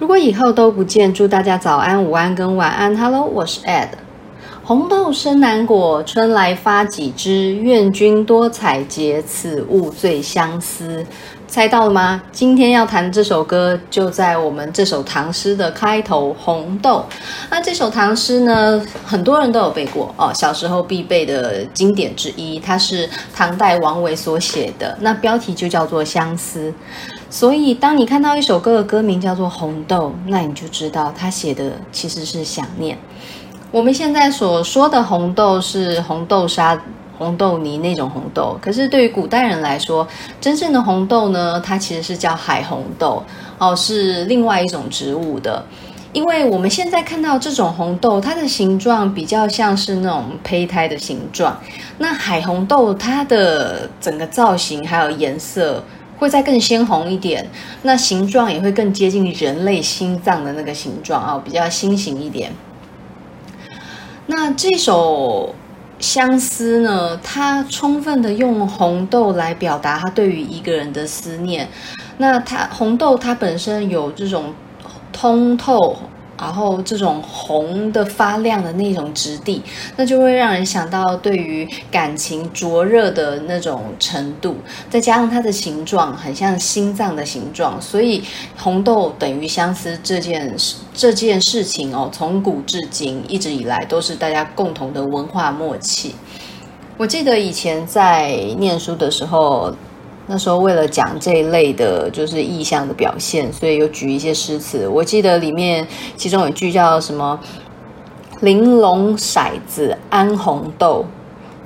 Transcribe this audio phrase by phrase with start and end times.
[0.00, 2.96] 如果以后都不见，祝大家早安、午安跟晚安。
[2.96, 3.88] Hello，我是 Ed。
[4.64, 7.52] 红豆生南国，春来发几枝。
[7.56, 11.04] 愿君多采撷，此物最相思。
[11.46, 12.22] 猜到了吗？
[12.32, 17.04] 今天要弹这首歌就在我们这首唐诗的开头《红豆》。
[17.50, 22.58] 那这首唐诗呢，很多人都有背过哦，小时候必背的经典之一。
[22.58, 26.70] 它是唐代王维所写的，那标题就叫做《相思》。
[27.30, 32.98] 所以，当你看到一首歌的歌名叫做《红豆》，那你就知道他写的其实是想念。
[33.70, 36.76] 我们现在所说的红豆是红豆沙、
[37.16, 40.06] 红豆泥那种红豆，可是对于古代人来说，
[40.40, 43.22] 真正的红豆呢，它其实是叫海红豆
[43.58, 45.64] 哦，是另外一种植物的。
[46.12, 51.56] 因为我们现在看到这种红豆，它的形状比较像是那种胚胎的形状。
[51.98, 55.80] 那海红豆它的整个造型还有颜色，
[56.20, 57.50] 会再更鲜红一点，
[57.82, 62.52] 那形状也会更接近人类心脏的那个形状啊，比较心形一点。
[64.26, 65.54] 那这首
[65.98, 71.68] 相思呢，它充分的用红豆来表达它对于一个人的思念。
[72.18, 74.54] 那它红豆它本身有这种
[75.12, 75.96] 通透。
[76.40, 79.62] 然后这种红的发亮的那种质地，
[79.96, 84.56] 那就会让人想到对于感情灼热的那种程度，
[84.88, 88.22] 再加上它的形状很像心脏的形状，所以
[88.56, 96.14] 红豆等于相思这件事这件事情哦，从古至今一直以来都是大家共同的文化默契。
[96.96, 99.74] 我记得以前在念书的时候。
[100.32, 104.86] 那时候为了讲这一类的，就是意象的表现，所以有举一些诗词。
[104.86, 107.36] 我记得里面其中有一句叫什么
[108.40, 111.04] “玲珑骰子安红豆”，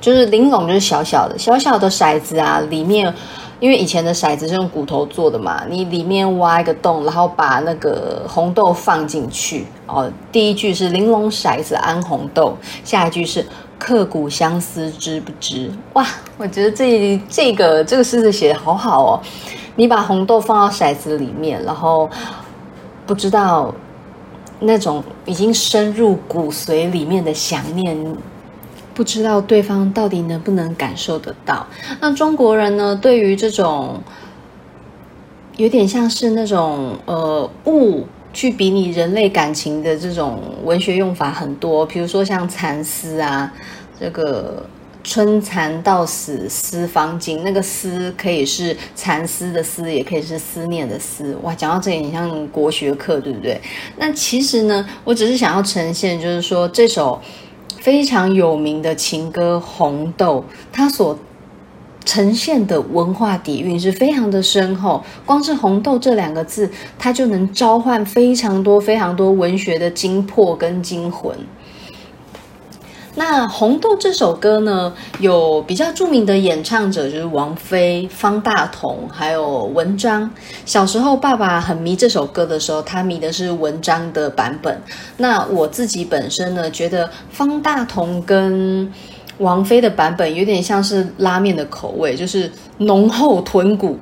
[0.01, 3.13] 就是玲珑就是小小的小小的骰子啊，里面
[3.59, 9.67] 因为以前的骰子是用骨头做的嘛，你里面挖一个洞，然后把那个红豆放进去。
[9.85, 13.45] 哦，第一句是“玲珑骰子安红豆”，下一句是。
[13.77, 15.71] 刻骨相思知不知？
[15.93, 16.05] 哇，
[16.37, 19.21] 我觉得这这个这个诗词写得好好哦。
[19.75, 22.09] 你把红豆放到骰子里面，然后
[23.05, 23.73] 不知道
[24.59, 28.15] 那种已经深入骨髓里面的想念，
[28.93, 31.67] 不知道对方到底能不能感受得到。
[31.99, 34.01] 那中国人呢，对于这种
[35.57, 38.07] 有点像是那种呃物。
[38.35, 43.49] 去比拟人类感情的这种文学用法很多，比如说像蚕丝啊，
[43.97, 44.65] 这个
[45.05, 51.33] 春蚕到死丝方尽，那个丝可以是蚕丝的丝，也可以是思念的思。
[51.43, 53.57] 哇，讲到这里，很像国学课，对不对？
[53.95, 57.21] 那其实呢，我只是想要呈现，就是说这首
[57.79, 61.17] 非常有名的情歌《红豆》，它所。
[62.05, 71.35] 呈现的文化底蕴是非常的深厚，光是“红豆”这两个字，它就能召唤非常多、非常多文学的精魄跟精魂。
[73.17, 80.29] 那《红豆》这首歌呢，有比较著名的演唱者，就是王菲、方大同，还有文章。
[80.65, 84.81] 小时候，爸爸很迷这首歌的时候，他迷的是文章的版本。
[85.15, 88.91] 那我自己本身呢，觉得方大同跟
[89.39, 93.99] 王菲的版本有点像是拉面的口味，就是浓厚豚骨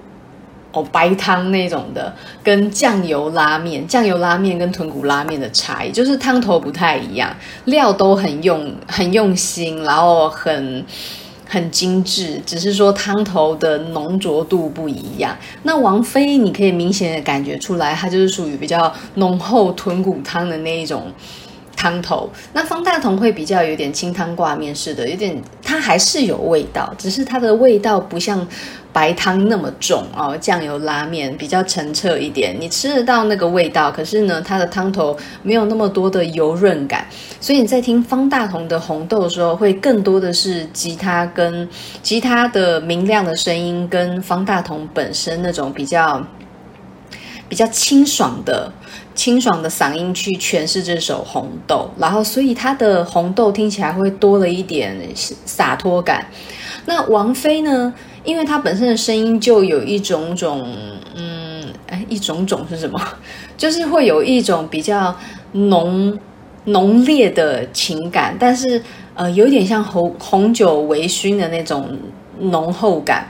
[0.71, 2.13] 哦，白汤那种的，
[2.43, 7.35] 跟酱油拉面、酱油拉面跟豚骨拉面的差异，就是汤头不太一样，
[7.65, 10.85] 料都很用很用心，然后很
[11.47, 15.35] 很精致，只是说汤头的浓浊度不一样。
[15.63, 21.11] 那王菲你可以明显的感觉出来，它就是属于比较浓厚豚骨汤的那一种。
[21.83, 28.47] 汤头，那方大同会比较有点清汤挂面似的，有点它还是有味道，只是它的味道不像
[28.93, 30.37] 白汤那么重哦。
[30.39, 37.05] 酱油拉面比较澄澈一点，你吃得到那个味道，可是呢，它的汤头没有那么多的油润感，
[37.41, 41.67] 所以你在听方大同的红豆的时候，会更多的是吉他跟
[42.01, 46.25] 吉他的明亮的声音，跟方大同本身那种比较
[47.53, 48.71] 比较清爽的。
[49.13, 54.97] 清爽的嗓音去诠释这首红豆，然后所以他的红豆听起来会多了一点
[55.45, 56.25] 洒脱感。
[56.87, 57.93] 那王菲呢？
[58.23, 60.67] 因为她本身的声音就有一种种，
[61.15, 62.99] 嗯，哎，一种种是什么？
[63.55, 65.15] 就是会有一种比较
[65.51, 66.17] 浓
[66.63, 68.81] 浓烈的情感，但是
[69.13, 71.95] 呃，有点像红红酒微醺的那种
[72.39, 73.27] 浓厚感。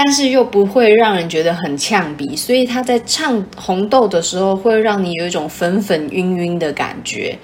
[0.00, 7.36] 但是又不会让人觉得很呛鼻，所以他在唱《红豆》的时候，会让你有一种粉粉晕晕的感觉。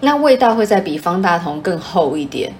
[0.00, 2.50] 那味道会再比方大同更厚一点。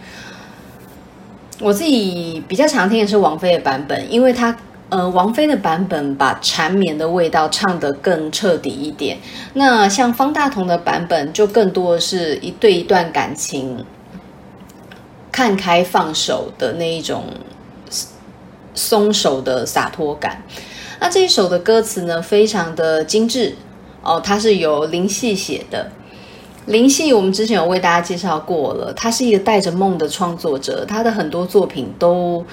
[1.61, 4.55] 我自己比较常听的是王菲的版本，因为他
[4.91, 9.17] 呃，王菲的版本把缠绵的味道唱得更彻底一点。
[9.55, 13.83] 那像方大同的版本，就更多的是一对一段感情，
[15.33, 17.25] 看开放手的那一种
[18.79, 20.43] 松手的洒脱感。
[20.99, 23.55] 那这一首的歌词呢，非常的精致
[24.03, 25.91] 哦，它是由林夕写的。
[26.67, 32.45] 林夕我们之前有为大家介绍过了，他是一个带着梦的创作者，他的很多作品都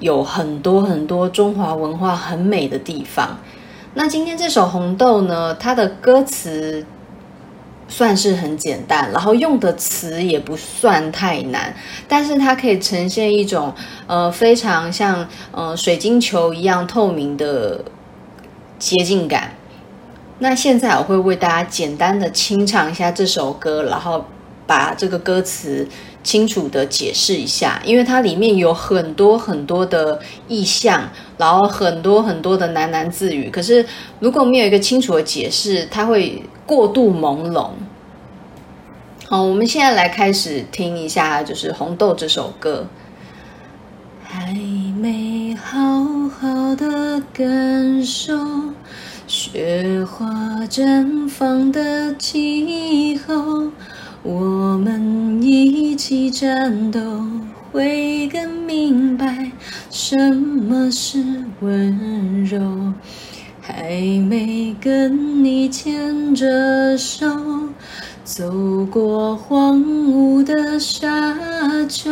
[0.00, 3.38] 有很多很多中华文化很美的地方。
[3.92, 6.84] 那今天这首《红豆》呢，它的歌词
[7.88, 11.74] 算是很简单，然后用的词也不算太难，
[12.06, 13.74] 但是它可以呈现一种
[14.06, 17.82] 呃非常像呃水晶球一样透明的
[18.78, 19.52] 接近感。
[20.40, 24.24] 那现在我会为大家简单的清唱一下这首歌，然后
[24.68, 25.88] 把这个歌词
[26.22, 33.48] 清楚的解释一下，因为它里面有很多很多的意象，然后很多很多的喃喃自语。
[33.50, 33.84] 可是
[34.20, 37.70] 如果没有一个清楚的解释，它会过度朦胧。
[39.26, 42.86] 好，我们现在来开始听一下，就是《红豆》这首歌。
[44.30, 44.52] 还
[45.00, 45.78] 没好
[46.28, 48.34] 好的感受
[49.26, 50.26] 雪花
[50.68, 53.70] 绽放的气候，
[54.22, 57.00] 我们一起战斗，
[57.70, 59.50] 会更明白
[59.90, 61.24] 什么是
[61.60, 62.92] 温柔。
[63.60, 63.92] 还
[64.28, 67.26] 没跟你牵着手，
[68.24, 71.36] 走过荒芜的沙
[71.86, 72.10] 丘，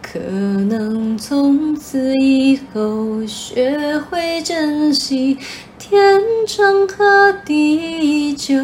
[0.00, 5.36] 可能从此以后学会珍惜。
[5.78, 8.54] 天长和地久，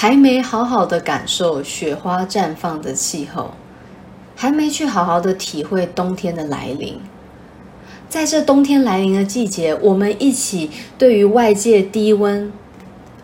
[0.00, 3.50] 还没好好的感受雪花绽放的气候，
[4.34, 6.98] 还没去好好的体会冬天的来临。
[8.08, 12.50] 在这冬天来临的季节，我们一起对于外界低温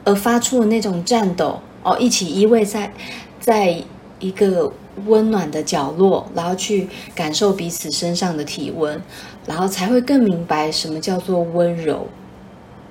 [0.04, 2.92] 而发出的那种颤抖哦，一起依偎在
[3.40, 3.82] 在
[4.20, 4.70] 一个
[5.06, 9.00] 温暖的角落，然后去感受彼此身上的体温。
[9.46, 12.06] 然后才会更明白什么叫做温柔，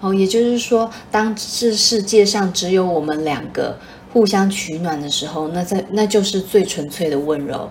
[0.06, 3.76] 哦，也就是说，当这世界上只有我们两个
[4.14, 7.68] 互相取暖的时候，那在那就是最纯粹的温柔。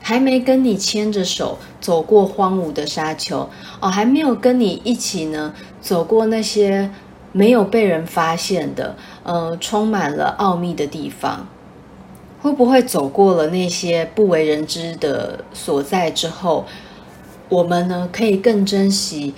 [0.00, 3.48] 还没跟你牵着手走过荒芜的沙丘，
[3.80, 6.90] 哦，还没有跟你一起呢走过那些
[7.30, 11.46] 没有被人发现的，呃，充满了奥秘的地方，
[12.40, 16.64] 会不会走过了那些不为人知的所在之后？
[17.48, 19.34] 我们呢，可以更珍惜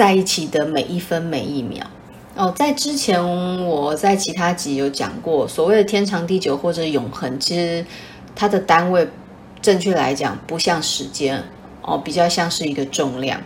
[0.00, 1.86] 在一起的每一分每一秒
[2.34, 2.50] 哦。
[2.56, 3.22] 在之前
[3.66, 7.84] 我在其他集有讲过，所谓的天长地久或者永恒，其实
[8.34, 9.06] 它的单位，
[9.60, 11.44] 正确来讲不像时间
[11.82, 13.42] 哦，比较像是一个重量，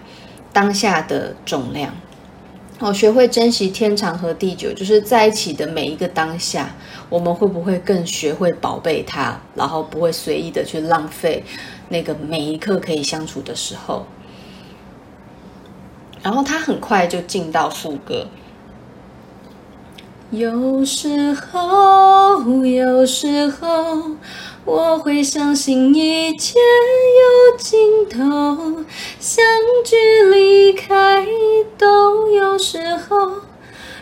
[0.52, 1.92] 当下的重量
[2.78, 2.94] 哦。
[2.94, 6.72] 学会珍惜天长和地久，就是在一起的每一个当下，
[7.08, 11.42] 我们会不会更学会宝贝它，然后不会随意的去浪费。
[11.88, 14.06] 那个每一刻可以相处的时候，
[16.24, 18.26] 然后他很快就进到副歌。
[20.30, 24.00] 有时候，有时候，
[24.64, 28.84] 我会相信一切有尽头，
[29.20, 29.44] 相
[29.84, 29.94] 聚
[30.32, 31.24] 离开
[31.78, 33.30] 都有时候，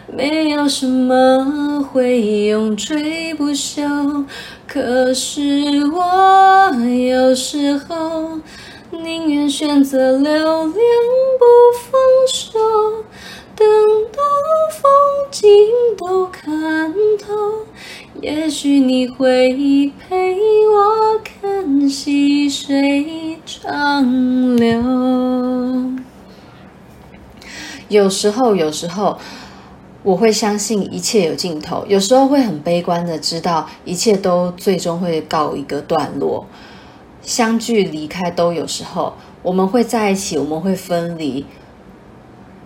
[0.06, 4.24] 没有什么会永垂不朽。
[4.66, 8.38] 可是我有时候
[8.92, 10.74] 宁愿选择留恋
[11.38, 11.44] 不
[11.80, 12.58] 放手，
[13.56, 13.66] 等
[14.12, 14.22] 到
[14.70, 14.90] 风
[15.30, 15.50] 景
[15.96, 17.66] 都看透，
[18.20, 24.82] 也许你会陪我看细水长流。
[27.88, 29.18] 有时候，有时候。
[30.04, 36.44] 我会相信一切有尽头，有时候会很悲观的知道一切都最终会告一个段落，
[37.22, 41.46] 相聚离开都有时候，我们会在一起，我们会分离，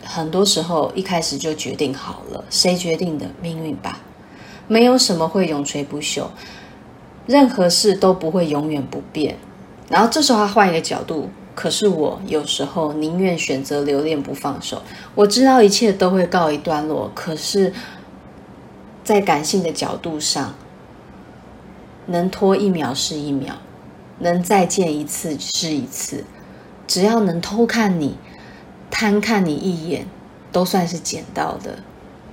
[0.02, 3.26] 很多时候一开始就决定好了，谁决定的？
[3.40, 4.00] 命运吧，
[4.66, 6.26] 没有什么会永垂不朽，
[7.26, 9.36] 任何事都不会永远不变。
[9.88, 11.30] 然后这时候他换一个角度。
[11.54, 14.82] 可是我有时候宁愿选择留恋不放手。
[15.14, 17.72] 我知道一切都会告一段落，可是，
[19.02, 20.54] 在感性的角度上，
[22.04, 23.54] 能拖一秒是一秒，
[24.18, 26.24] 能再见一次是一次。
[26.86, 28.16] 只要能偷看你、
[28.90, 30.06] 贪看你一眼，
[30.52, 31.78] 都算是捡到的。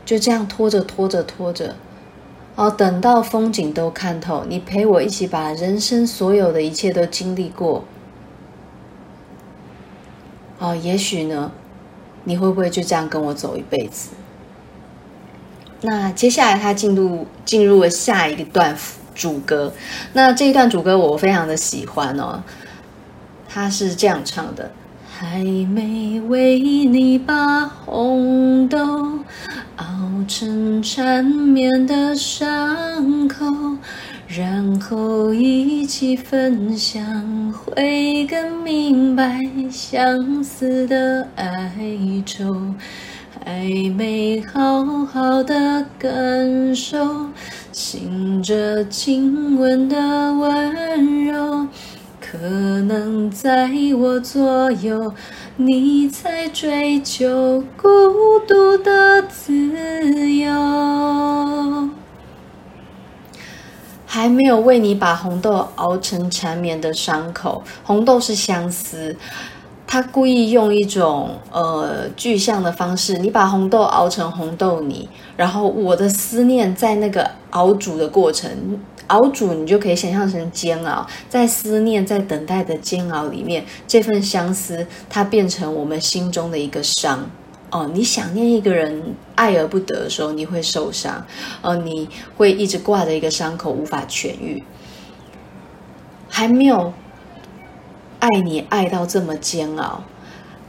[0.05, 1.75] 就这样拖着拖着拖着，
[2.55, 7.83] 哦，等到风景都看透，你陪我一起把人生所有的一切都经历过。
[10.59, 11.51] 哦，也许呢，
[12.25, 14.09] 你会不会就这样跟我走一辈子？
[15.81, 18.73] 那接下来他进入进入了下一个段
[19.13, 19.71] 主歌，
[20.13, 22.41] 那这一段主歌我非常的喜欢哦，
[23.47, 24.71] 他是这样唱的：
[25.09, 29.19] 还没为你把红豆
[29.77, 29.85] 熬
[30.27, 33.45] 成缠绵的伤口。
[34.25, 39.39] 然后一起分享，会更明白
[39.69, 41.71] 相思的哀
[42.25, 42.73] 愁。
[43.45, 47.27] 还没好好的感受，
[47.73, 49.97] 醒着亲吻的
[50.33, 51.67] 温柔，
[52.21, 55.11] 可能在我左右，
[55.57, 57.89] 你在追求孤
[58.47, 61.89] 独的自由。
[64.05, 69.15] 还没有为你把红豆熬成缠绵的伤口，红豆是相思，
[69.87, 87.29] 他故意用一种呃具象的方式，你把红豆熬成红豆泥，然后我的思念在那个熬煮的过程，熬煮你就可以想象成煎熬，在思念在等待的煎熬里面，这份相思它变成我们心中的一个伤。
[87.71, 91.25] 哦，你想念一个人，爱而不得的时候，你会受伤，
[91.63, 93.57] 哦，你会一直挂着一个伤。
[93.57, 94.63] 口，无法痊愈。
[96.29, 96.93] 还没有
[98.19, 100.03] 爱你爱到这么煎熬，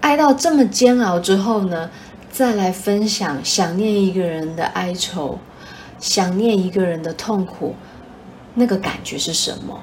[0.00, 1.90] 爱到这么煎熬之后呢，
[2.34, 5.38] 再来分享想念一个人的哀愁，
[6.00, 7.76] 想念一个人的痛苦，
[8.54, 9.80] 那个感觉是什么？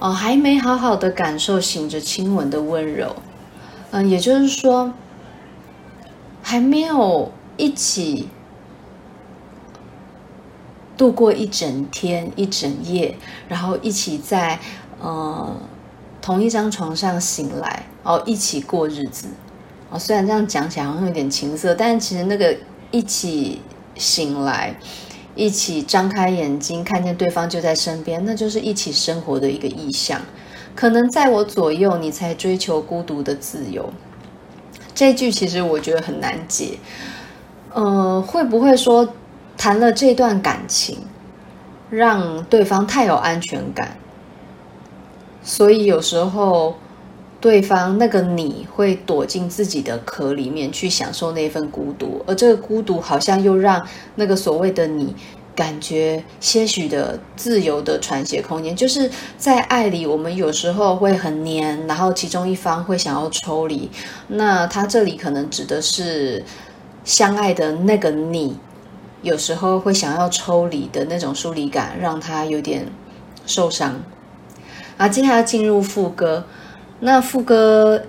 [0.00, 3.14] 哦，还没好好的感受醒着亲吻的温柔，
[3.92, 4.92] 嗯，也就是说。
[6.44, 8.28] 还没有一起
[10.96, 13.16] 度过一整天一整夜，
[13.48, 14.58] 然后一起在
[15.00, 15.56] 呃
[16.20, 19.28] 同一张床上醒来，哦，一起过日子。
[19.92, 22.56] 哦，虽然这样讲起来好像有点情色，但其实那个
[22.90, 23.60] 一起
[23.94, 24.74] 醒来，
[25.34, 30.18] 一起张开眼睛看见对方就在身边，那就是一起生活的一个意象。
[30.74, 33.92] 可能在我左右，你才追求孤独的自由。
[34.94, 36.78] 这句其实我觉得很难解，
[37.74, 39.06] 呃，会不会说
[39.58, 40.98] 谈了这段感情，
[41.90, 43.98] 让对方太有安全感，
[45.42, 46.76] 所以有时候
[47.42, 55.14] 对方那个你会躲进自己的壳里面去享受那份孤独，而这个孤独好像又让那个所谓的你。
[55.54, 63.90] 感觉些许的自由的喘息空间，就是在爱里，我们有时候会很黏，然后其中一方会想要抽离。
[64.28, 66.42] 那他这里可能指的是
[67.04, 68.56] 相爱的那个你，
[69.20, 72.86] 有时候会想要抽离的那种疏离感，让他有点
[73.44, 74.02] 受伤。
[74.96, 76.46] 啊，接下来进入副歌，
[77.04, 78.00] 那副歌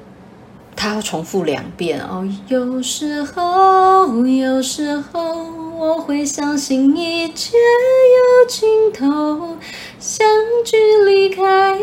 [0.75, 5.63] 他要重复两遍哦，有时候，有时候。
[5.75, 9.57] 我会相信一切有尽头，
[9.99, 10.25] 相
[10.63, 11.77] 聚离开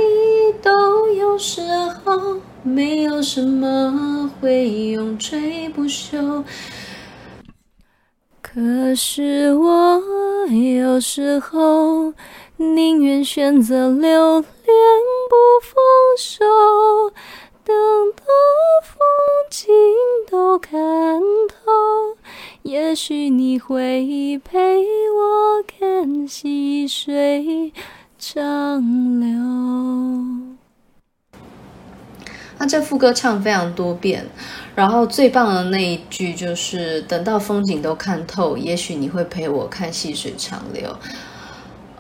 [0.63, 1.61] 都有时
[2.03, 6.43] 候，没有什么会永垂不朽。
[8.41, 10.01] 可是我
[10.49, 12.15] 有时候
[12.57, 14.47] 宁愿选择留恋
[15.63, 15.75] 放
[16.19, 16.45] 手，
[17.65, 17.75] 等
[18.13, 18.25] 到
[18.83, 18.97] 风
[19.51, 19.73] 景
[20.31, 22.17] 都看透。
[22.63, 24.59] 也许你会陪
[25.11, 27.73] 我看细水
[28.19, 28.83] 长
[29.21, 29.29] 流。
[32.59, 34.27] 那这副歌唱非常多遍，
[34.75, 40.95] 然后最棒的那一句就是“等到风景都看透，也许你会陪我看细水长流。”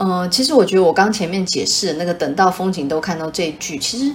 [0.00, 4.10] 呃，其实我觉得我刚前面解释的那个“等到风景都看到”这一句，其实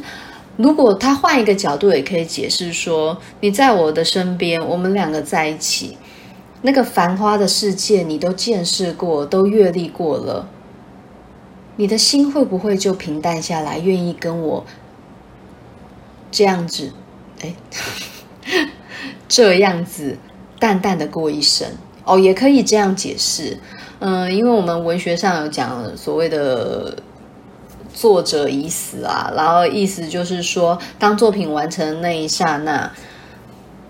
[0.58, 5.96] 如果他换一个角度，也可以解释说：你在我的身边，我们两个在一起。
[6.64, 10.48] 那个繁花的世界，你都见识过，都阅历过了，
[11.76, 14.66] 你的心会不会就平淡下来，愿意跟我
[16.32, 16.92] 这样子，
[17.42, 17.54] 哎，
[19.30, 20.18] 这样子
[20.58, 21.68] 淡淡的过一生？
[22.06, 23.58] 哦，也可以这样解释，
[24.00, 26.96] 嗯，因为我们文学上有讲所谓的
[27.94, 32.90] 作者已死啊，然后意思就是说，当作品完成的那一刹那。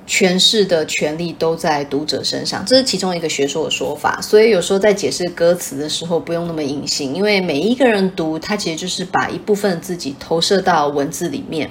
[0.08, 4.22] 诠释的权利都在读者身上，这是其中一个学说的说法。
[4.22, 11.68] 所以有时候在解释歌词的时候，不用那么隐性，因为每一个人读，他其实就是把一部分自己投射到文字里面，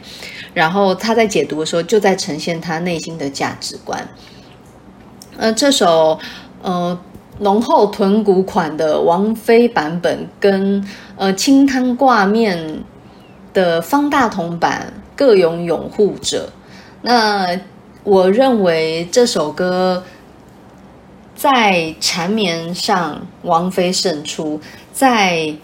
[0.53, 4.09] 然后他在解读的时候，就在呈现他内心的价值观。
[5.37, 6.19] 呃，这首
[6.63, 6.99] 呃
[7.41, 10.87] 浓厚豚骨款的王菲版本，跟
[11.17, 12.85] 呃清汤挂面
[13.53, 16.51] 的方大同版各有拥护者。
[17.03, 17.59] 那
[18.05, 20.05] 我认为这首歌
[21.35, 24.61] 在缠绵上，王菲胜出；
[24.93, 25.55] 在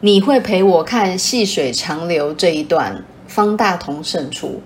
[0.00, 4.60] 你会陪我看细水长流这一段，方大同胜出。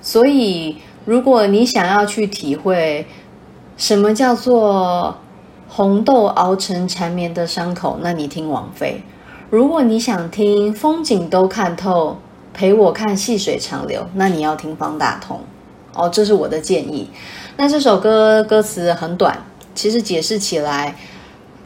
[0.00, 3.06] 所以，如果你想要去体会
[3.76, 5.16] 什么叫做
[5.68, 9.02] 红豆熬成缠绵的伤口，那你听王菲；
[9.50, 12.18] 如果你想听风景都看透，
[12.54, 15.40] 陪我看细水长流，那你要听方大同。
[15.94, 17.08] 哦，这是我的建议。
[17.56, 19.36] 那这首歌歌词很短，
[19.74, 20.94] 其实解释起来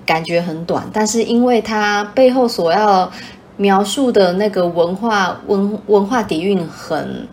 [0.05, 3.11] 感觉很短，但是因为它背后所要
[3.57, 7.26] 描述的那个文化文文化底蕴很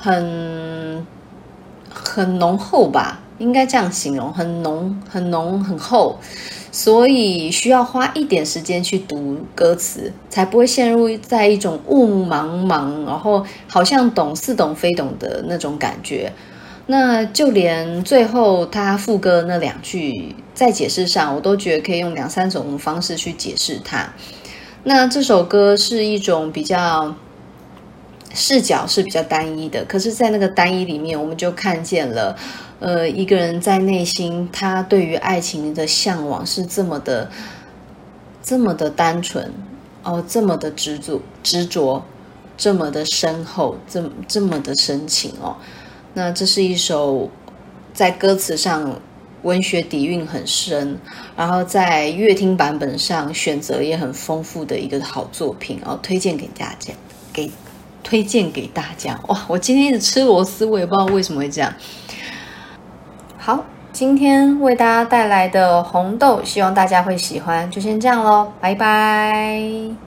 [0.00, 1.06] 很
[1.88, 6.18] 很浓厚吧，应该这样形容，很浓很浓很厚。
[6.72, 16.32] 所以需要花一点时间去读歌词，才不会陷入在一种雾茫茫，然后好像懂似懂非懂的那种感觉。
[16.86, 24.08] 那就连最后他副歌那两句，在解释上，我都觉得可以用两三种方式去解释它。
[24.84, 27.14] 那这首歌是一种比较
[28.34, 32.36] 视角是比较单一的，可是，在那个单一里面，我们就看见了。
[32.78, 37.30] 呃，一个人在内心，他对于爱情的向往是这么的、
[38.42, 39.52] 这么的单纯
[40.02, 42.02] 哦，这么的执着、执着，
[42.56, 45.56] 这么的深厚，这这么的深情哦。
[46.14, 47.28] 那这是一首
[47.92, 48.98] 在歌词上
[49.42, 50.98] 文学底蕴很深，
[51.36, 56.94] 然后在乐听版本上选择也很丰富的一个好作品哦，推荐给大家，
[57.30, 57.50] 给
[58.02, 59.18] 推荐给大家。
[59.28, 61.72] 哇，我今天一直吃螺丝，我也不知道为什么会这样。
[63.38, 67.70] 好，今天为大家带来的红豆，希望大家会喜欢。
[67.70, 70.00] 就先这样喽，拜拜。